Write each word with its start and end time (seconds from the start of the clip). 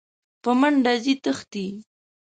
په 0.41 0.49
منډه 0.59 0.93
ځني 1.03 1.13
تښتي! 1.23 1.67